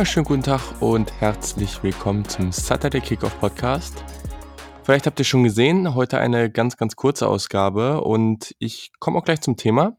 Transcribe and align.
Wunderschönen 0.00 0.24
guten 0.24 0.42
Tag 0.42 0.62
und 0.80 1.12
herzlich 1.20 1.82
willkommen 1.82 2.26
zum 2.26 2.52
Saturday 2.52 3.02
Kickoff 3.02 3.38
Podcast. 3.38 4.02
Vielleicht 4.82 5.04
habt 5.04 5.18
ihr 5.18 5.26
schon 5.26 5.44
gesehen, 5.44 5.94
heute 5.94 6.18
eine 6.18 6.50
ganz, 6.50 6.78
ganz 6.78 6.96
kurze 6.96 7.28
Ausgabe 7.28 8.00
und 8.00 8.56
ich 8.58 8.92
komme 8.98 9.18
auch 9.18 9.24
gleich 9.24 9.42
zum 9.42 9.58
Thema. 9.58 9.98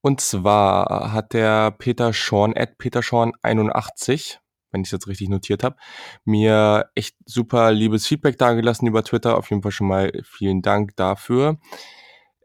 Und 0.00 0.20
zwar 0.20 1.12
hat 1.12 1.32
der 1.32 1.70
Peter 1.70 2.12
Schorn, 2.12 2.56
at 2.56 2.76
Peter 2.76 3.04
Schorn 3.04 3.34
81, 3.40 4.40
wenn 4.72 4.80
ich 4.80 4.88
es 4.88 4.90
jetzt 4.92 5.06
richtig 5.06 5.28
notiert 5.28 5.62
habe, 5.62 5.76
mir 6.24 6.90
echt 6.96 7.14
super 7.24 7.70
liebes 7.70 8.08
Feedback 8.08 8.36
dagelassen 8.36 8.88
über 8.88 9.04
Twitter. 9.04 9.38
Auf 9.38 9.48
jeden 9.48 9.62
Fall 9.62 9.70
schon 9.70 9.86
mal 9.86 10.10
vielen 10.24 10.60
Dank 10.60 10.96
dafür. 10.96 11.60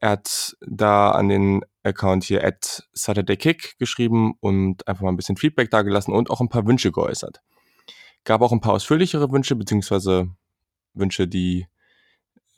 Er 0.01 0.11
hat 0.11 0.55
da 0.61 1.09
an 1.13 1.29
den 1.29 1.65
Account 1.83 2.23
hier 2.23 2.43
at 2.43 2.87
Saturday 2.93 3.37
Kick 3.37 3.77
geschrieben 3.79 4.33
und 4.39 4.87
einfach 4.87 5.03
mal 5.03 5.09
ein 5.09 5.17
bisschen 5.17 5.37
Feedback 5.37 5.71
dagelassen 5.71 6.13
und 6.13 6.29
auch 6.29 6.41
ein 6.41 6.49
paar 6.49 6.65
Wünsche 6.65 6.91
geäußert. 6.91 7.41
Gab 8.25 8.41
auch 8.41 8.51
ein 8.51 8.61
paar 8.61 8.73
ausführlichere 8.73 9.31
Wünsche, 9.31 9.55
beziehungsweise 9.55 10.29
Wünsche, 10.93 11.27
die 11.27 11.67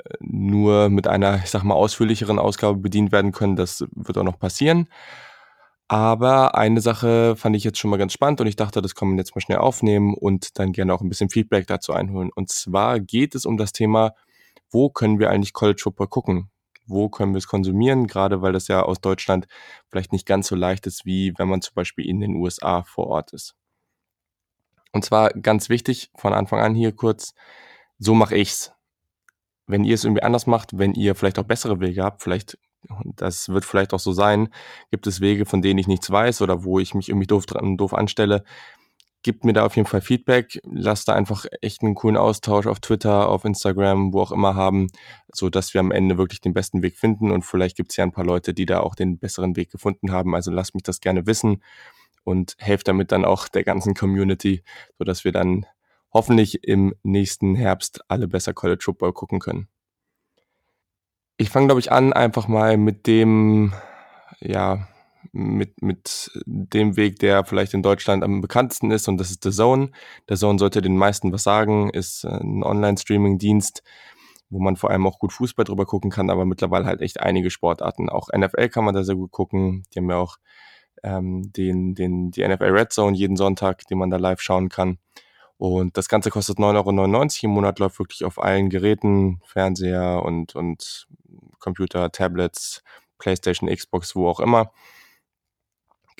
äh, 0.03 0.13
nur 0.19 0.89
mit 0.89 1.07
einer, 1.07 1.37
ich 1.43 1.49
sag 1.49 1.63
mal, 1.63 1.75
ausführlicheren 1.75 2.39
Ausgabe 2.39 2.79
bedient 2.79 3.11
werden 3.11 3.31
können. 3.31 3.55
Das 3.55 3.85
wird 3.95 4.17
auch 4.17 4.23
noch 4.23 4.39
passieren. 4.39 4.87
Aber 5.87 6.55
eine 6.55 6.79
Sache 6.79 7.35
fand 7.35 7.55
ich 7.55 7.65
jetzt 7.65 7.77
schon 7.77 7.91
mal 7.91 7.97
ganz 7.97 8.13
spannend 8.13 8.39
und 8.39 8.47
ich 8.47 8.55
dachte, 8.55 8.81
das 8.81 8.95
kann 8.95 9.09
man 9.09 9.17
jetzt 9.17 9.35
mal 9.35 9.41
schnell 9.41 9.57
aufnehmen 9.57 10.13
und 10.13 10.57
dann 10.57 10.71
gerne 10.71 10.93
auch 10.93 11.01
ein 11.01 11.09
bisschen 11.09 11.29
Feedback 11.29 11.67
dazu 11.67 11.91
einholen. 11.91 12.31
Und 12.33 12.49
zwar 12.49 13.01
geht 13.01 13.35
es 13.35 13.45
um 13.45 13.57
das 13.57 13.73
Thema, 13.73 14.13
wo 14.69 14.89
können 14.89 15.19
wir 15.19 15.29
eigentlich 15.29 15.51
College 15.51 15.81
Football 15.83 16.07
gucken? 16.07 16.50
Wo 16.91 17.09
können 17.09 17.33
wir 17.33 17.39
es 17.39 17.47
konsumieren, 17.47 18.07
gerade 18.07 18.41
weil 18.41 18.53
das 18.53 18.67
ja 18.67 18.83
aus 18.83 19.01
Deutschland 19.01 19.47
vielleicht 19.89 20.11
nicht 20.11 20.25
ganz 20.25 20.47
so 20.47 20.55
leicht 20.55 20.85
ist, 20.87 21.05
wie 21.05 21.33
wenn 21.37 21.47
man 21.47 21.61
zum 21.61 21.73
Beispiel 21.73 22.07
in 22.07 22.19
den 22.19 22.35
USA 22.35 22.83
vor 22.83 23.07
Ort 23.07 23.33
ist. 23.33 23.55
Und 24.91 25.05
zwar 25.05 25.29
ganz 25.31 25.69
wichtig 25.69 26.11
von 26.15 26.33
Anfang 26.33 26.59
an 26.59 26.75
hier 26.75 26.91
kurz, 26.91 27.33
so 27.97 28.13
mache 28.13 28.37
ich's. 28.37 28.73
Wenn 29.67 29.83
ihr 29.83 29.95
es 29.95 30.03
irgendwie 30.03 30.23
anders 30.23 30.47
macht, 30.47 30.77
wenn 30.77 30.93
ihr 30.93 31.15
vielleicht 31.15 31.39
auch 31.39 31.45
bessere 31.45 31.79
Wege 31.79 32.03
habt, 32.03 32.21
vielleicht, 32.21 32.57
das 33.15 33.47
wird 33.49 33.63
vielleicht 33.63 33.93
auch 33.93 33.99
so 33.99 34.11
sein, 34.11 34.49
gibt 34.89 35.07
es 35.07 35.21
Wege, 35.21 35.45
von 35.45 35.61
denen 35.61 35.79
ich 35.79 35.87
nichts 35.87 36.09
weiß 36.09 36.41
oder 36.41 36.63
wo 36.63 36.79
ich 36.79 36.93
mich 36.93 37.09
irgendwie 37.09 37.27
doof, 37.27 37.45
doof 37.45 37.93
anstelle, 37.93 38.43
Gebt 39.23 39.45
mir 39.45 39.53
da 39.53 39.65
auf 39.65 39.75
jeden 39.75 39.87
Fall 39.87 40.01
Feedback. 40.01 40.59
Lasst 40.63 41.07
da 41.07 41.13
einfach 41.13 41.45
echt 41.61 41.83
einen 41.83 41.93
coolen 41.93 42.17
Austausch 42.17 42.65
auf 42.65 42.79
Twitter, 42.79 43.29
auf 43.29 43.45
Instagram, 43.45 44.13
wo 44.13 44.21
auch 44.21 44.31
immer 44.31 44.55
haben, 44.55 44.87
so 45.31 45.49
dass 45.49 45.73
wir 45.73 45.81
am 45.81 45.91
Ende 45.91 46.17
wirklich 46.17 46.41
den 46.41 46.53
besten 46.53 46.81
Weg 46.81 46.97
finden. 46.97 47.29
Und 47.31 47.43
vielleicht 47.43 47.77
gibt 47.77 47.91
es 47.91 47.97
ja 47.97 48.03
ein 48.03 48.11
paar 48.11 48.25
Leute, 48.25 48.53
die 48.53 48.65
da 48.65 48.79
auch 48.79 48.95
den 48.95 49.19
besseren 49.19 49.55
Weg 49.55 49.71
gefunden 49.71 50.11
haben. 50.11 50.33
Also 50.33 50.49
lasst 50.49 50.73
mich 50.73 50.83
das 50.83 51.01
gerne 51.01 51.27
wissen 51.27 51.61
und 52.23 52.55
helft 52.57 52.87
damit 52.87 53.11
dann 53.11 53.25
auch 53.25 53.47
der 53.47 53.63
ganzen 53.63 53.93
Community, 53.93 54.63
so 54.97 55.03
dass 55.03 55.23
wir 55.23 55.31
dann 55.31 55.65
hoffentlich 56.13 56.63
im 56.63 56.93
nächsten 57.03 57.55
Herbst 57.55 58.01
alle 58.07 58.27
besser 58.27 58.53
College 58.53 58.81
Football 58.83 59.13
gucken 59.13 59.39
können. 59.39 59.67
Ich 61.37 61.49
fange, 61.49 61.67
glaube 61.67 61.79
ich, 61.79 61.91
an 61.91 62.13
einfach 62.13 62.47
mal 62.47 62.77
mit 62.77 63.07
dem, 63.07 63.73
ja, 64.39 64.87
mit, 65.31 65.81
mit 65.81 66.31
dem 66.45 66.97
Weg, 66.97 67.19
der 67.19 67.45
vielleicht 67.45 67.73
in 67.73 67.83
Deutschland 67.83 68.23
am 68.23 68.41
bekanntesten 68.41 68.91
ist, 68.91 69.07
und 69.07 69.17
das 69.17 69.31
ist 69.31 69.43
The 69.43 69.51
Zone. 69.51 69.91
The 70.29 70.35
Zone 70.35 70.59
sollte 70.59 70.81
den 70.81 70.97
meisten 70.97 71.31
was 71.31 71.43
sagen, 71.43 71.89
ist 71.89 72.25
ein 72.25 72.63
Online-Streaming-Dienst, 72.63 73.83
wo 74.49 74.59
man 74.59 74.75
vor 74.75 74.91
allem 74.91 75.07
auch 75.07 75.19
gut 75.19 75.33
Fußball 75.33 75.65
drüber 75.65 75.85
gucken 75.85 76.11
kann, 76.11 76.29
aber 76.29 76.45
mittlerweile 76.45 76.85
halt 76.85 77.01
echt 77.01 77.19
einige 77.19 77.49
Sportarten. 77.49 78.09
Auch 78.09 78.29
NFL 78.35 78.69
kann 78.69 78.85
man 78.85 78.95
da 78.95 79.03
sehr 79.03 79.15
gut 79.15 79.31
gucken. 79.31 79.83
Die 79.93 79.99
haben 79.99 80.09
ja 80.09 80.17
auch 80.17 80.37
ähm, 81.03 81.51
den, 81.53 81.95
den, 81.95 82.31
die 82.31 82.47
NFL 82.47 82.65
Red 82.65 82.91
Zone 82.91 83.15
jeden 83.15 83.37
Sonntag, 83.37 83.87
den 83.87 83.97
man 83.97 84.09
da 84.09 84.17
live 84.17 84.41
schauen 84.41 84.69
kann. 84.69 84.97
Und 85.57 85.95
das 85.95 86.09
Ganze 86.09 86.31
kostet 86.31 86.57
9,99 86.57 86.63
Euro 86.65 87.27
im 87.43 87.49
Monat, 87.51 87.79
läuft 87.79 87.99
wirklich 87.99 88.25
auf 88.25 88.41
allen 88.41 88.69
Geräten, 88.69 89.41
Fernseher 89.45 90.23
und, 90.25 90.55
und 90.55 91.07
Computer, 91.59 92.11
Tablets, 92.11 92.83
PlayStation, 93.19 93.69
Xbox, 93.69 94.15
wo 94.15 94.27
auch 94.27 94.39
immer. 94.39 94.71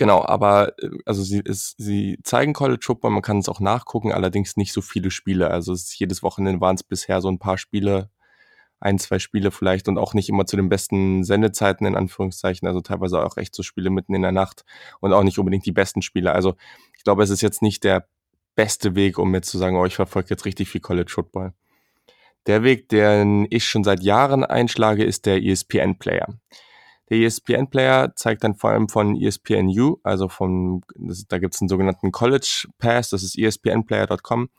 Genau, 0.02 0.26
aber 0.26 0.74
äh, 0.80 0.90
also 1.06 1.22
sie, 1.22 1.42
ist, 1.42 1.76
sie 1.78 2.18
zeigen 2.24 2.54
College 2.54 2.82
Football, 2.84 3.12
man 3.12 3.22
kann 3.22 3.38
es 3.38 3.48
auch 3.48 3.60
nachgucken, 3.60 4.12
allerdings 4.12 4.58
nicht 4.58 4.74
so 4.74 4.82
viele 4.82 5.12
Spiele. 5.12 5.52
Also 5.52 5.74
es 5.74 5.84
ist, 5.84 6.00
jedes 6.00 6.24
Wochenende 6.24 6.60
waren 6.60 6.74
es 6.74 6.82
bisher 6.82 7.22
so 7.22 7.30
ein 7.30 7.38
paar 7.38 7.60
Spiele, 7.60 8.10
ein, 8.80 8.98
zwei 8.98 9.20
Spiele 9.20 9.52
vielleicht 9.52 9.88
und 9.88 10.00
auch 10.00 10.16
nicht 10.16 10.28
immer 10.28 10.48
zu 10.48 10.56
den 10.56 10.70
besten 10.70 11.24
Sendezeiten 11.24 11.86
in 11.86 11.96
Anführungszeichen, 11.96 12.68
also 12.68 12.82
teilweise 12.82 13.24
auch 13.24 13.38
echt 13.38 13.54
so 13.54 13.62
Spiele 13.62 13.92
mitten 13.92 14.16
in 14.16 14.24
der 14.24 14.32
Nacht 14.32 14.66
und 15.02 15.14
auch 15.14 15.22
nicht 15.22 15.38
unbedingt 15.38 15.68
die 15.68 15.72
besten 15.72 16.02
Spiele. 16.02 16.34
Also 16.34 16.56
ich 16.98 17.04
glaube, 17.04 17.22
es 17.22 17.30
ist 17.30 17.42
jetzt 17.42 17.62
nicht 17.62 17.84
der 17.84 18.08
beste 18.56 18.96
Weg, 18.96 19.20
um 19.20 19.32
jetzt 19.36 19.52
zu 19.52 19.60
sagen, 19.60 19.78
oh, 19.78 19.86
ich 19.86 19.96
verfolge 19.96 20.32
jetzt 20.32 20.46
richtig 20.46 20.68
viel 20.68 20.82
College 20.82 21.12
Football. 21.12 21.54
Der 22.48 22.64
Weg, 22.64 22.90
den 22.90 23.46
ich 23.52 23.66
schon 23.66 23.84
seit 23.84 24.02
Jahren 24.02 24.44
einschlage, 24.44 25.04
ist 25.04 25.28
der 25.28 25.44
ESPN-Player. 25.44 26.40
Der 27.12 27.20
ESPN-Player 27.20 28.14
zeigt 28.16 28.46
dann 28.46 28.56
vor 28.56 28.70
allem 28.70 28.88
von 28.88 29.22
ESPNU, 29.22 29.98
also 30.02 30.30
von, 30.30 30.82
das, 30.96 31.28
da 31.28 31.40
gibt 31.40 31.54
es 31.54 31.62
einen 31.62 31.68
sogenannten 31.68 32.14
College 32.14 32.70
Pass, 32.80 33.10
das 33.10 33.22
ist 33.22 33.38
espnplayer.com. 33.38 34.50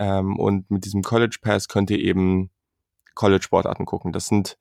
Ähm, 0.00 0.36
und 0.36 0.68
mit 0.72 0.84
diesem 0.84 1.02
College 1.02 1.36
Pass 1.40 1.68
könnt 1.68 1.90
ihr 1.90 2.00
eben 2.00 2.50
College-Sportarten 3.14 3.86
gucken. 3.86 4.12
Das 4.12 4.26
sind 4.26 4.58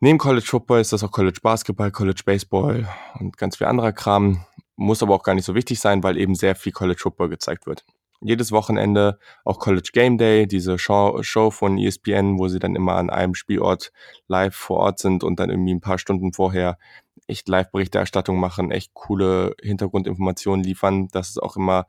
neben 0.00 0.18
College 0.18 0.44
Football 0.46 0.80
ist 0.80 0.92
das 0.92 1.02
auch 1.02 1.10
College 1.10 1.40
Basketball, 1.42 1.90
College 1.90 2.20
Baseball 2.26 2.86
und 3.18 3.38
ganz 3.38 3.56
viel 3.56 3.66
anderer 3.66 3.92
Kram. 3.92 4.44
Muss 4.76 5.02
aber 5.02 5.14
auch 5.14 5.22
gar 5.22 5.34
nicht 5.34 5.46
so 5.46 5.54
wichtig 5.54 5.80
sein, 5.80 6.02
weil 6.02 6.18
eben 6.18 6.34
sehr 6.34 6.54
viel 6.54 6.72
College 6.72 7.00
Football 7.00 7.30
gezeigt 7.30 7.66
wird 7.66 7.86
jedes 8.20 8.52
Wochenende 8.52 9.18
auch 9.44 9.58
College 9.58 9.90
Game 9.92 10.18
Day, 10.18 10.46
diese 10.46 10.78
Show, 10.78 11.22
Show 11.22 11.50
von 11.50 11.78
ESPN, 11.78 12.38
wo 12.38 12.48
sie 12.48 12.58
dann 12.58 12.76
immer 12.76 12.96
an 12.96 13.10
einem 13.10 13.34
Spielort 13.34 13.92
live 14.28 14.54
vor 14.54 14.78
Ort 14.78 14.98
sind 14.98 15.24
und 15.24 15.40
dann 15.40 15.50
irgendwie 15.50 15.74
ein 15.74 15.80
paar 15.80 15.98
Stunden 15.98 16.32
vorher 16.32 16.78
echt 17.26 17.48
Live-Berichterstattung 17.48 18.38
machen, 18.38 18.70
echt 18.70 18.92
coole 18.94 19.54
Hintergrundinformationen 19.62 20.64
liefern. 20.64 21.08
Das 21.08 21.30
ist 21.30 21.42
auch 21.42 21.56
immer 21.56 21.86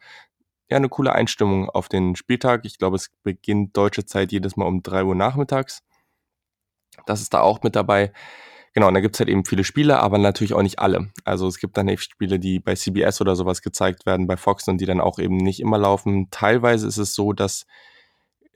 ja 0.70 0.78
eine 0.78 0.90
coole 0.90 1.14
Einstimmung 1.14 1.70
auf 1.70 1.90
den 1.90 2.16
Spieltag. 2.16 2.66
Ich 2.66 2.78
glaube, 2.78 2.96
es 2.96 3.12
beginnt 3.24 3.76
deutsche 3.76 4.06
Zeit 4.06 4.32
jedes 4.32 4.56
Mal 4.56 4.66
um 4.66 4.82
drei 4.82 5.04
Uhr 5.04 5.16
nachmittags. 5.16 5.84
Das 7.06 7.22
ist 7.22 7.34
da 7.34 7.42
auch 7.42 7.62
mit 7.64 7.76
dabei. 7.76 8.14
Genau, 8.74 8.88
und 8.88 8.94
da 8.94 9.02
gibt's 9.02 9.20
halt 9.20 9.30
eben 9.30 9.44
viele 9.44 9.66
Spiele, 9.66 10.00
aber 10.00 10.18
natürlich 10.18 10.54
auch 10.54 10.62
nicht 10.62 10.80
alle. 10.80 11.10
Also 11.26 11.48
es 11.48 11.60
gibt 11.60 11.76
dann 11.78 11.90
echt 11.90 12.10
Spiele, 12.12 12.40
die 12.40 12.60
bei 12.60 12.76
CBS 12.76 13.20
oder 13.20 13.36
sowas 13.36 13.62
gezeigt 13.62 14.06
werden, 14.06 14.28
bei 14.28 14.38
Fox 14.38 14.68
und 14.70 14.80
die 14.80 14.86
dann 14.86 15.02
auch 15.02 15.20
eben 15.20 15.36
nicht 15.36 15.60
immer 15.60 15.78
laufen. 15.78 16.30
Teilweise 16.32 16.88
ist 16.88 16.98
es 16.98 17.14
so, 17.14 17.34
dass 17.34 17.66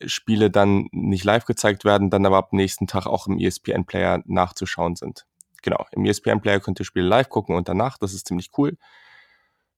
Spiele 0.05 0.49
dann 0.49 0.87
nicht 0.91 1.25
live 1.25 1.45
gezeigt 1.45 1.83
werden, 1.83 2.09
dann 2.09 2.25
aber 2.25 2.37
ab 2.37 2.53
nächsten 2.53 2.87
Tag 2.87 3.07
auch 3.07 3.27
im 3.27 3.39
ESPN-Player 3.39 4.23
nachzuschauen 4.25 4.95
sind. 4.95 5.25
Genau, 5.61 5.85
im 5.91 6.05
ESPN-Player 6.05 6.59
könnt 6.61 6.79
ihr 6.79 6.85
Spiele 6.85 7.07
live 7.07 7.27
gucken 7.29 7.55
und 7.55 7.67
danach, 7.67 7.97
das 7.97 8.13
ist 8.13 8.27
ziemlich 8.27 8.51
cool. 8.57 8.77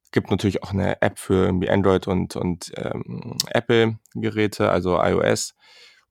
Es 0.03 0.11
gibt 0.11 0.29
natürlich 0.29 0.63
auch 0.63 0.71
eine 0.71 1.01
App 1.01 1.17
für 1.17 1.45
irgendwie 1.45 1.69
Android 1.69 2.07
und, 2.07 2.35
und 2.35 2.71
ähm, 2.77 3.37
Apple-Geräte, 3.47 4.69
also 4.69 5.01
iOS. 5.01 5.55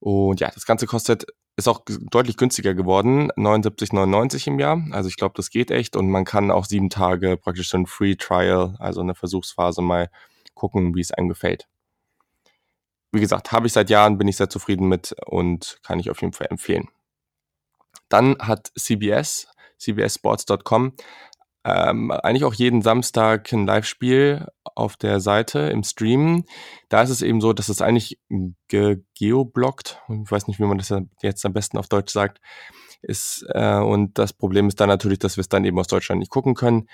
Und 0.01 0.41
ja, 0.41 0.51
das 0.51 0.67
Ganze 0.67 0.87
kostet 0.87 1.27
ist 1.57 1.69
auch 1.69 1.81
deutlich 1.87 2.37
günstiger 2.37 2.75
geworden, 2.75 3.31
79,99 3.33 4.49
im 4.49 4.59
Jahr. 4.59 4.87
Also 4.93 5.09
ich 5.09 5.17
glaube, 5.17 5.35
das 5.37 5.51
geht 5.51 5.71
echt 5.71 5.97
und 5.97 6.11
man 6.11 6.27
kann 6.27 6.51
auch 6.51 6.67
sieben 6.67 6.91
Tage 6.91 7.39
praktisch 7.39 7.71
so 7.71 7.79
ein 7.79 7.87
Free 7.87 8.15
Trial, 8.15 8.77
also 8.79 9.01
eine 9.01 9.15
Versuchsphase 9.15 9.81
mal 9.81 10.11
gucken, 10.55 10.95
wie 10.95 11.01
es 11.01 11.13
einem 11.13 11.29
gefällt. 11.29 11.67
Wie 13.11 13.21
gesagt, 13.21 13.53
habe 13.53 13.67
ich 13.67 13.73
seit 13.73 13.89
Jahren, 13.89 14.19
bin 14.19 14.29
ich 14.29 14.37
sehr 14.37 14.51
zufrieden 14.51 14.89
mit 14.89 15.15
und 15.27 15.79
kann 15.83 15.99
ich 15.99 16.11
auf 16.11 16.21
jeden 16.21 16.35
Fall 16.35 16.49
empfehlen. 16.51 16.89
Dann 18.11 18.37
hat 18.39 18.71
CBS, 18.79 19.49
cbssports.com, 19.81 20.93
ähm, 21.67 22.13
eigentlich 22.13 22.45
auch 22.45 22.55
jeden 22.55 22.81
Samstag 22.81 23.53
ein 23.53 23.67
Live-Spiel 23.67 24.47
auf 24.77 24.97
der 24.97 25.19
Seite 25.19 25.59
im 25.59 25.83
Stream. 25.83 26.45
Da 26.89 27.03
ist 27.03 27.11
es 27.11 27.23
eben 27.23 27.41
so, 27.41 27.53
dass 27.53 27.69
es 27.69 27.83
eigentlich 27.83 28.21
ge 28.69 29.03
geoblockt, 29.19 30.01
ich 30.09 30.31
weiß 30.31 30.47
nicht, 30.47 30.61
wie 30.61 30.65
man 30.65 30.79
das 30.79 30.95
jetzt 31.23 31.45
am 31.45 31.53
besten 31.53 31.77
auf 31.77 31.89
Deutsch 31.89 32.13
sagt, 32.13 32.41
ist. 33.03 33.45
Äh, 33.49 33.79
und 33.79 34.17
das 34.17 34.33
Problem 34.33 34.69
ist 34.69 34.81
dann 34.81 34.89
natürlich, 34.89 35.19
dass 35.19 35.37
wir 35.37 35.41
es 35.41 35.49
dann 35.49 35.65
eben 35.65 35.79
aus 35.79 35.89
Deutschland 35.89 36.21
nicht 36.21 36.31
gucken 36.31 36.55
können. 36.55 36.89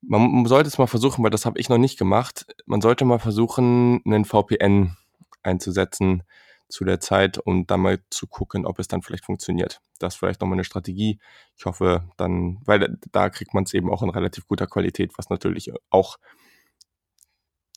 Man 0.00 0.44
sollte 0.46 0.68
es 0.68 0.78
mal 0.78 0.88
versuchen, 0.88 1.22
weil 1.22 1.30
das 1.30 1.46
habe 1.46 1.60
ich 1.60 1.68
noch 1.68 1.78
nicht 1.78 1.96
gemacht. 1.96 2.46
Man 2.66 2.80
sollte 2.80 3.04
mal 3.04 3.20
versuchen, 3.20 4.02
einen 4.04 4.24
VPN 4.24 4.96
einzusetzen 5.44 6.24
zu 6.74 6.84
der 6.84 6.98
Zeit 6.98 7.38
und 7.38 7.70
dann 7.70 7.80
mal 7.80 8.00
zu 8.10 8.26
gucken, 8.26 8.66
ob 8.66 8.80
es 8.80 8.88
dann 8.88 9.00
vielleicht 9.00 9.24
funktioniert. 9.24 9.80
Das 10.00 10.14
ist 10.14 10.18
vielleicht 10.18 10.40
nochmal 10.40 10.56
eine 10.56 10.64
Strategie. 10.64 11.20
Ich 11.56 11.64
hoffe 11.66 12.08
dann, 12.16 12.58
weil 12.64 12.98
da 13.12 13.30
kriegt 13.30 13.54
man 13.54 13.62
es 13.62 13.74
eben 13.74 13.90
auch 13.90 14.02
in 14.02 14.10
relativ 14.10 14.46
guter 14.48 14.66
Qualität, 14.66 15.12
was 15.16 15.30
natürlich 15.30 15.72
auch 15.90 16.16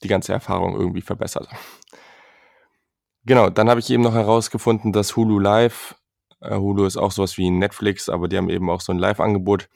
die 0.02 0.08
ganze 0.08 0.34
Erfahrung 0.34 0.76
irgendwie 0.76 1.02
verbessert. 1.02 1.48
Genau, 3.24 3.50
dann 3.50 3.70
habe 3.70 3.80
ich 3.80 3.90
eben 3.90 4.04
noch 4.04 4.16
herausgefunden, 4.16 4.94
dass 4.94 5.16
Hulu 5.16 5.38
Live, 5.38 5.96
äh, 6.42 6.56
Hulu 6.56 6.86
ist 6.86 6.98
auch 6.98 7.12
sowas 7.12 7.38
wie 7.38 7.52
Netflix, 7.52 8.10
aber 8.10 8.28
die 8.28 8.38
haben 8.38 8.50
eben 8.50 8.70
auch 8.70 8.82
so 8.82 8.94
ein 8.94 8.98
Live-Angebot. 8.98 9.70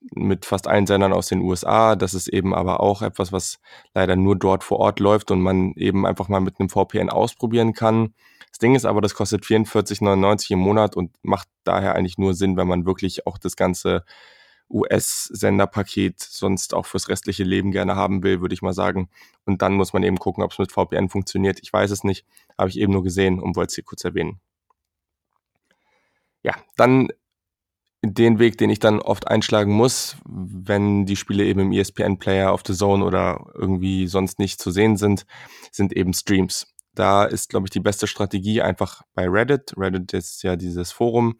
Mit 0.00 0.44
fast 0.46 0.68
allen 0.68 0.86
Sendern 0.86 1.12
aus 1.12 1.28
den 1.28 1.40
USA. 1.40 1.96
Das 1.96 2.14
ist 2.14 2.28
eben 2.28 2.54
aber 2.54 2.80
auch 2.80 3.02
etwas, 3.02 3.32
was 3.32 3.58
leider 3.94 4.16
nur 4.16 4.36
dort 4.36 4.64
vor 4.64 4.78
Ort 4.78 5.00
läuft 5.00 5.30
und 5.30 5.40
man 5.40 5.72
eben 5.72 6.06
einfach 6.06 6.28
mal 6.28 6.40
mit 6.40 6.60
einem 6.60 6.68
VPN 6.68 7.10
ausprobieren 7.10 7.72
kann. 7.72 8.14
Das 8.50 8.58
Ding 8.58 8.74
ist 8.74 8.84
aber, 8.84 9.00
das 9.00 9.14
kostet 9.14 9.44
44,99 9.44 10.52
im 10.52 10.60
Monat 10.60 10.96
und 10.96 11.12
macht 11.22 11.48
daher 11.64 11.94
eigentlich 11.94 12.18
nur 12.18 12.34
Sinn, 12.34 12.56
wenn 12.56 12.68
man 12.68 12.86
wirklich 12.86 13.26
auch 13.26 13.38
das 13.38 13.56
ganze 13.56 14.04
US-Senderpaket 14.70 16.20
sonst 16.20 16.74
auch 16.74 16.86
fürs 16.86 17.08
restliche 17.08 17.44
Leben 17.44 17.72
gerne 17.72 17.96
haben 17.96 18.22
will, 18.22 18.40
würde 18.40 18.54
ich 18.54 18.62
mal 18.62 18.74
sagen. 18.74 19.08
Und 19.46 19.62
dann 19.62 19.74
muss 19.74 19.92
man 19.92 20.02
eben 20.02 20.18
gucken, 20.18 20.44
ob 20.44 20.52
es 20.52 20.58
mit 20.58 20.72
VPN 20.72 21.08
funktioniert. 21.08 21.58
Ich 21.62 21.72
weiß 21.72 21.90
es 21.90 22.04
nicht, 22.04 22.26
habe 22.56 22.68
ich 22.68 22.78
eben 22.78 22.92
nur 22.92 23.02
gesehen 23.02 23.40
und 23.40 23.56
wollte 23.56 23.70
es 23.70 23.74
hier 23.74 23.84
kurz 23.84 24.04
erwähnen. 24.04 24.40
Ja, 26.42 26.54
dann 26.76 27.08
den 28.02 28.38
Weg, 28.38 28.58
den 28.58 28.70
ich 28.70 28.78
dann 28.78 29.00
oft 29.00 29.28
einschlagen 29.28 29.72
muss, 29.72 30.16
wenn 30.24 31.04
die 31.04 31.16
Spiele 31.16 31.44
eben 31.44 31.60
im 31.60 31.72
ESPN-Player 31.72 32.52
auf 32.52 32.62
The 32.66 32.74
Zone 32.74 33.04
oder 33.04 33.46
irgendwie 33.54 34.06
sonst 34.06 34.38
nicht 34.38 34.60
zu 34.60 34.70
sehen 34.70 34.96
sind, 34.96 35.26
sind 35.72 35.92
eben 35.92 36.12
Streams. 36.14 36.72
Da 36.94 37.24
ist, 37.24 37.48
glaube 37.48 37.66
ich, 37.66 37.70
die 37.70 37.80
beste 37.80 38.06
Strategie 38.06 38.62
einfach 38.62 39.02
bei 39.14 39.28
Reddit. 39.28 39.74
Reddit 39.76 40.12
ist 40.14 40.42
ja 40.42 40.56
dieses 40.56 40.92
Forum. 40.92 41.38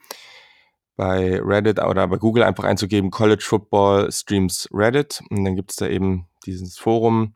Bei 0.96 1.40
Reddit 1.40 1.78
oder 1.80 2.08
bei 2.08 2.16
Google 2.16 2.42
einfach 2.42 2.64
einzugeben, 2.64 3.10
College 3.10 3.44
Football 3.44 4.10
Streams 4.10 4.68
Reddit. 4.72 5.22
Und 5.30 5.44
dann 5.44 5.54
gibt 5.54 5.70
es 5.70 5.76
da 5.76 5.86
eben 5.86 6.26
dieses 6.44 6.76
Forum. 6.76 7.34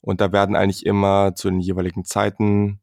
Und 0.00 0.20
da 0.20 0.32
werden 0.32 0.54
eigentlich 0.54 0.86
immer 0.86 1.34
zu 1.34 1.50
den 1.50 1.60
jeweiligen 1.60 2.04
Zeiten, 2.04 2.80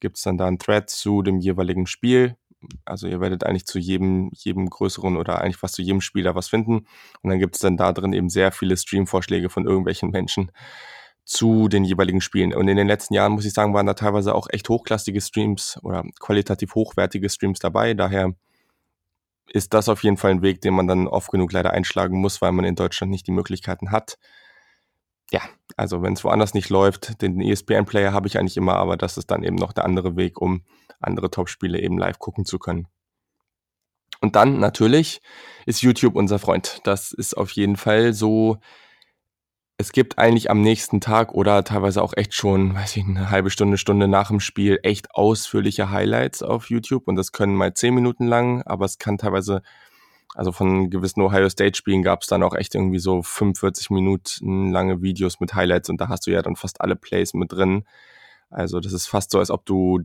gibt 0.00 0.18
es 0.18 0.24
dann 0.24 0.36
da 0.36 0.46
einen 0.46 0.58
Thread 0.58 0.90
zu 0.90 1.22
dem 1.22 1.38
jeweiligen 1.38 1.86
Spiel 1.86 2.36
also 2.84 3.06
ihr 3.06 3.20
werdet 3.20 3.44
eigentlich 3.44 3.66
zu 3.66 3.78
jedem, 3.78 4.30
jedem 4.32 4.68
größeren 4.68 5.16
oder 5.16 5.40
eigentlich 5.40 5.56
fast 5.56 5.74
zu 5.74 5.82
jedem 5.82 6.00
Spieler 6.00 6.34
was 6.34 6.48
finden. 6.48 6.86
Und 7.22 7.30
dann 7.30 7.38
gibt 7.38 7.56
es 7.56 7.60
dann 7.60 7.76
da 7.76 7.92
drin 7.92 8.12
eben 8.12 8.28
sehr 8.28 8.52
viele 8.52 8.76
Stream-Vorschläge 8.76 9.48
von 9.50 9.66
irgendwelchen 9.66 10.10
Menschen 10.10 10.50
zu 11.24 11.68
den 11.68 11.84
jeweiligen 11.84 12.20
Spielen. 12.20 12.52
Und 12.52 12.68
in 12.68 12.76
den 12.76 12.88
letzten 12.88 13.14
Jahren, 13.14 13.32
muss 13.32 13.44
ich 13.44 13.52
sagen, 13.52 13.74
waren 13.74 13.86
da 13.86 13.94
teilweise 13.94 14.34
auch 14.34 14.48
echt 14.50 14.68
hochklassige 14.68 15.20
Streams 15.20 15.78
oder 15.82 16.04
qualitativ 16.20 16.74
hochwertige 16.74 17.28
Streams 17.28 17.60
dabei. 17.60 17.94
Daher 17.94 18.34
ist 19.48 19.74
das 19.74 19.88
auf 19.88 20.02
jeden 20.02 20.16
Fall 20.16 20.32
ein 20.32 20.42
Weg, 20.42 20.60
den 20.60 20.74
man 20.74 20.86
dann 20.86 21.06
oft 21.06 21.30
genug 21.30 21.52
leider 21.52 21.72
einschlagen 21.72 22.20
muss, 22.20 22.42
weil 22.42 22.52
man 22.52 22.64
in 22.64 22.74
Deutschland 22.74 23.10
nicht 23.10 23.26
die 23.26 23.32
Möglichkeiten 23.32 23.90
hat. 23.90 24.18
Ja, 25.32 25.40
also 25.76 26.02
wenn 26.02 26.12
es 26.12 26.24
woanders 26.24 26.52
nicht 26.52 26.68
läuft, 26.68 27.22
den 27.22 27.40
ESPN-Player 27.40 28.12
habe 28.12 28.28
ich 28.28 28.38
eigentlich 28.38 28.58
immer, 28.58 28.76
aber 28.76 28.98
das 28.98 29.16
ist 29.16 29.30
dann 29.30 29.42
eben 29.42 29.56
noch 29.56 29.72
der 29.72 29.86
andere 29.86 30.14
Weg, 30.14 30.40
um 30.40 30.62
andere 31.00 31.30
Top-Spiele 31.30 31.80
eben 31.80 31.96
live 31.96 32.18
gucken 32.18 32.44
zu 32.44 32.58
können. 32.58 32.86
Und 34.20 34.36
dann 34.36 34.60
natürlich 34.60 35.22
ist 35.66 35.82
YouTube 35.82 36.14
unser 36.14 36.38
Freund. 36.38 36.80
Das 36.84 37.12
ist 37.12 37.34
auf 37.34 37.50
jeden 37.52 37.76
Fall 37.76 38.12
so. 38.12 38.58
Es 39.78 39.90
gibt 39.90 40.18
eigentlich 40.18 40.48
am 40.48 40.60
nächsten 40.60 41.00
Tag 41.00 41.32
oder 41.32 41.64
teilweise 41.64 42.02
auch 42.02 42.12
echt 42.14 42.34
schon, 42.34 42.74
weiß 42.74 42.96
ich, 42.98 43.04
eine 43.04 43.30
halbe 43.30 43.50
Stunde, 43.50 43.78
Stunde 43.78 44.06
nach 44.06 44.28
dem 44.28 44.38
Spiel 44.38 44.78
echt 44.84 45.12
ausführliche 45.12 45.90
Highlights 45.90 46.42
auf 46.42 46.70
YouTube. 46.70 47.08
Und 47.08 47.16
das 47.16 47.32
können 47.32 47.56
mal 47.56 47.74
zehn 47.74 47.94
Minuten 47.94 48.26
lang, 48.26 48.62
aber 48.62 48.84
es 48.84 48.98
kann 48.98 49.18
teilweise, 49.18 49.62
also 50.34 50.52
von 50.52 50.90
gewissen 50.90 51.20
Ohio 51.20 51.48
State 51.48 51.76
Spielen 51.76 52.02
gab 52.02 52.22
es 52.22 52.28
dann 52.28 52.42
auch 52.42 52.54
echt 52.54 52.74
irgendwie 52.74 52.98
so 52.98 53.22
45 53.22 53.90
Minuten 53.90 54.72
lange 54.72 55.02
Videos 55.02 55.40
mit 55.40 55.54
Highlights 55.54 55.90
und 55.90 56.00
da 56.00 56.08
hast 56.08 56.26
du 56.26 56.30
ja 56.30 56.42
dann 56.42 56.56
fast 56.56 56.80
alle 56.80 56.96
Plays 56.96 57.34
mit 57.34 57.52
drin. 57.52 57.84
Also 58.50 58.80
das 58.80 58.92
ist 58.92 59.06
fast 59.06 59.30
so, 59.30 59.38
als 59.38 59.50
ob 59.50 59.66
du 59.66 60.00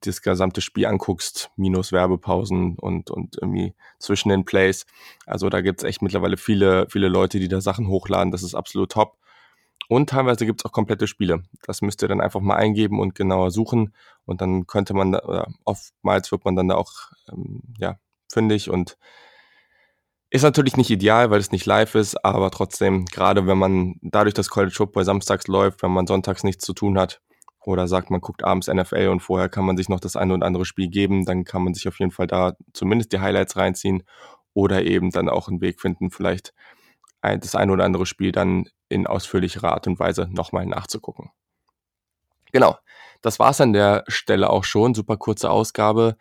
das 0.00 0.22
gesamte 0.22 0.60
Spiel 0.60 0.86
anguckst, 0.86 1.50
minus 1.56 1.92
Werbepausen 1.92 2.76
und, 2.76 3.10
und 3.10 3.36
irgendwie 3.40 3.74
zwischen 3.98 4.28
den 4.28 4.44
Plays. 4.44 4.86
Also 5.26 5.48
da 5.48 5.60
gibt's 5.62 5.84
echt 5.84 6.02
mittlerweile 6.02 6.36
viele, 6.36 6.86
viele 6.90 7.08
Leute, 7.08 7.38
die 7.38 7.48
da 7.48 7.60
Sachen 7.60 7.88
hochladen. 7.88 8.30
Das 8.30 8.42
ist 8.42 8.54
absolut 8.54 8.92
top. 8.92 9.16
Und 9.88 10.10
teilweise 10.10 10.46
gibt's 10.46 10.64
auch 10.64 10.72
komplette 10.72 11.06
Spiele. 11.06 11.42
Das 11.66 11.82
müsst 11.82 12.02
ihr 12.02 12.08
dann 12.08 12.20
einfach 12.20 12.40
mal 12.40 12.56
eingeben 12.56 13.00
und 13.00 13.14
genauer 13.14 13.50
suchen. 13.50 13.94
Und 14.24 14.40
dann 14.40 14.66
könnte 14.66 14.94
man, 14.94 15.12
da, 15.12 15.20
oder 15.24 15.48
oftmals 15.64 16.30
wird 16.30 16.44
man 16.44 16.54
dann 16.56 16.68
da 16.68 16.76
auch, 16.76 16.92
ähm, 17.32 17.62
ja, 17.78 17.98
fündig 18.30 18.70
und 18.70 18.96
ist 20.30 20.42
natürlich 20.42 20.76
nicht 20.76 20.90
ideal, 20.90 21.30
weil 21.30 21.40
es 21.40 21.52
nicht 21.52 21.66
live 21.66 21.94
ist, 21.96 22.24
aber 22.24 22.50
trotzdem, 22.50 23.04
gerade 23.06 23.46
wenn 23.46 23.58
man 23.58 23.96
dadurch, 24.00 24.34
dass 24.34 24.48
College 24.48 24.74
Football 24.74 25.04
samstags 25.04 25.48
läuft, 25.48 25.82
wenn 25.82 25.90
man 25.90 26.06
sonntags 26.06 26.44
nichts 26.44 26.64
zu 26.64 26.72
tun 26.72 26.98
hat, 26.98 27.20
oder 27.62 27.86
sagt, 27.86 28.10
man 28.10 28.22
guckt 28.22 28.42
abends 28.42 28.68
NFL 28.68 29.08
und 29.08 29.20
vorher 29.20 29.50
kann 29.50 29.66
man 29.66 29.76
sich 29.76 29.90
noch 29.90 30.00
das 30.00 30.16
eine 30.16 30.32
oder 30.32 30.46
andere 30.46 30.64
Spiel 30.64 30.88
geben, 30.88 31.26
dann 31.26 31.44
kann 31.44 31.62
man 31.62 31.74
sich 31.74 31.86
auf 31.88 31.98
jeden 31.98 32.10
Fall 32.10 32.26
da 32.26 32.54
zumindest 32.72 33.12
die 33.12 33.20
Highlights 33.20 33.56
reinziehen 33.56 34.02
oder 34.54 34.82
eben 34.84 35.10
dann 35.10 35.28
auch 35.28 35.48
einen 35.48 35.60
Weg 35.60 35.78
finden, 35.78 36.10
vielleicht 36.10 36.54
das 37.20 37.54
eine 37.54 37.72
oder 37.72 37.84
andere 37.84 38.06
Spiel 38.06 38.32
dann 38.32 38.64
in 38.88 39.06
ausführlicher 39.06 39.62
Art 39.64 39.86
und 39.86 39.98
Weise 39.98 40.26
nochmal 40.30 40.64
nachzugucken. 40.64 41.30
Genau, 42.50 42.78
das 43.20 43.38
war's 43.38 43.60
an 43.60 43.74
der 43.74 44.04
Stelle 44.08 44.48
auch 44.48 44.64
schon. 44.64 44.94
Super 44.94 45.18
kurze 45.18 45.50
Ausgabe. 45.50 46.16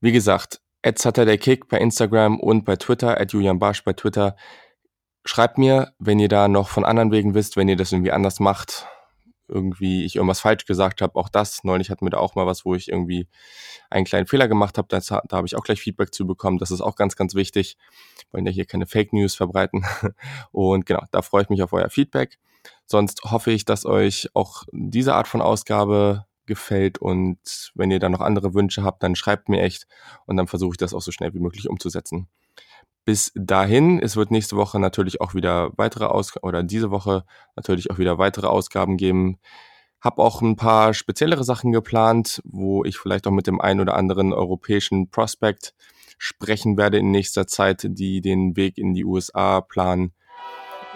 Wie 0.00 0.12
gesagt, 0.12 0.62
at 0.82 1.40
Kick 1.40 1.68
bei 1.68 1.78
Instagram 1.78 2.40
und 2.40 2.64
bei 2.64 2.76
Twitter, 2.76 3.20
at 3.20 3.32
Julian 3.32 3.58
Barsch 3.58 3.84
bei 3.84 3.92
Twitter. 3.92 4.36
Schreibt 5.24 5.58
mir, 5.58 5.92
wenn 5.98 6.18
ihr 6.18 6.28
da 6.28 6.48
noch 6.48 6.68
von 6.68 6.84
anderen 6.84 7.12
Wegen 7.12 7.34
wisst, 7.34 7.56
wenn 7.56 7.68
ihr 7.68 7.76
das 7.76 7.92
irgendwie 7.92 8.12
anders 8.12 8.40
macht 8.40 8.86
irgendwie 9.50 10.04
ich 10.04 10.16
irgendwas 10.16 10.40
falsch 10.40 10.64
gesagt 10.64 11.02
habe. 11.02 11.16
Auch 11.16 11.28
das, 11.28 11.64
neulich 11.64 11.90
hatten 11.90 12.06
wir 12.06 12.10
da 12.10 12.18
auch 12.18 12.34
mal 12.34 12.46
was, 12.46 12.64
wo 12.64 12.74
ich 12.74 12.88
irgendwie 12.88 13.26
einen 13.90 14.06
kleinen 14.06 14.26
Fehler 14.26 14.48
gemacht 14.48 14.78
habe. 14.78 14.88
Da, 14.88 15.00
da 15.00 15.36
habe 15.36 15.46
ich 15.46 15.56
auch 15.56 15.64
gleich 15.64 15.80
Feedback 15.80 16.14
zu 16.14 16.26
bekommen. 16.26 16.58
Das 16.58 16.70
ist 16.70 16.80
auch 16.80 16.94
ganz, 16.96 17.16
ganz 17.16 17.34
wichtig. 17.34 17.76
Wollen 18.30 18.46
ja 18.46 18.52
hier 18.52 18.64
keine 18.64 18.86
Fake 18.86 19.12
News 19.12 19.34
verbreiten. 19.34 19.84
Und 20.52 20.86
genau, 20.86 21.02
da 21.10 21.22
freue 21.22 21.42
ich 21.42 21.48
mich 21.50 21.62
auf 21.62 21.72
euer 21.72 21.90
Feedback. 21.90 22.38
Sonst 22.86 23.22
hoffe 23.24 23.50
ich, 23.50 23.64
dass 23.64 23.84
euch 23.84 24.28
auch 24.34 24.64
diese 24.72 25.14
Art 25.14 25.28
von 25.28 25.42
Ausgabe 25.42 26.26
gefällt 26.50 26.98
und 26.98 27.38
wenn 27.76 27.92
ihr 27.92 28.00
da 28.00 28.08
noch 28.08 28.20
andere 28.20 28.52
Wünsche 28.54 28.82
habt, 28.82 29.04
dann 29.04 29.14
schreibt 29.14 29.48
mir 29.48 29.62
echt 29.62 29.86
und 30.26 30.36
dann 30.36 30.48
versuche 30.48 30.72
ich 30.72 30.78
das 30.78 30.92
auch 30.92 31.00
so 31.00 31.12
schnell 31.12 31.32
wie 31.32 31.38
möglich 31.38 31.70
umzusetzen. 31.70 32.26
Bis 33.04 33.32
dahin, 33.36 34.00
es 34.02 34.16
wird 34.16 34.32
nächste 34.32 34.56
Woche 34.56 34.80
natürlich 34.80 35.20
auch 35.20 35.32
wieder 35.32 35.70
weitere 35.76 36.06
Ausgaben 36.06 36.46
oder 36.46 36.64
diese 36.64 36.90
Woche 36.90 37.24
natürlich 37.54 37.90
auch 37.90 37.98
wieder 37.98 38.18
weitere 38.18 38.48
Ausgaben 38.48 38.96
geben. 38.96 39.38
Hab 40.00 40.18
auch 40.18 40.42
ein 40.42 40.56
paar 40.56 40.92
speziellere 40.92 41.44
Sachen 41.44 41.70
geplant, 41.70 42.42
wo 42.44 42.84
ich 42.84 42.98
vielleicht 42.98 43.28
auch 43.28 43.32
mit 43.32 43.46
dem 43.46 43.60
einen 43.60 43.80
oder 43.80 43.96
anderen 43.96 44.32
europäischen 44.32 45.08
Prospect 45.08 45.74
sprechen 46.18 46.76
werde 46.76 46.98
in 46.98 47.12
nächster 47.12 47.46
Zeit, 47.46 47.86
die 47.88 48.20
den 48.20 48.56
Weg 48.56 48.76
in 48.76 48.92
die 48.92 49.04
USA 49.04 49.60
planen. 49.60 50.12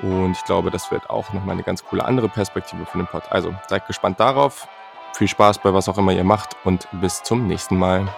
Und 0.02 0.32
ich 0.32 0.44
glaube, 0.44 0.72
das 0.72 0.90
wird 0.90 1.08
auch 1.08 1.32
nochmal 1.32 1.54
eine 1.54 1.62
ganz 1.62 1.84
coole 1.84 2.04
andere 2.04 2.28
Perspektive 2.28 2.84
für 2.86 2.98
den 2.98 3.06
Pod. 3.06 3.22
Also 3.30 3.54
seid 3.68 3.86
gespannt 3.86 4.18
darauf. 4.18 4.66
Viel 5.14 5.28
Spaß 5.28 5.58
bei 5.58 5.72
was 5.72 5.88
auch 5.88 5.96
immer 5.96 6.12
ihr 6.12 6.24
macht 6.24 6.56
und 6.64 6.88
bis 6.90 7.22
zum 7.22 7.46
nächsten 7.46 7.78
Mal. 7.78 8.08